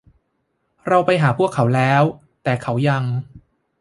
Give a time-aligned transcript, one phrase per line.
[0.87, 2.03] เราไปหาพวกเขาแล้ว
[2.43, 3.03] แต่เขายัง